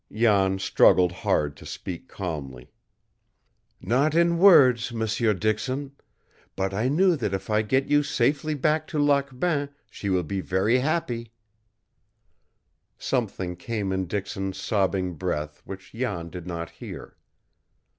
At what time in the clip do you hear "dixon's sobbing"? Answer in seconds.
14.07-15.13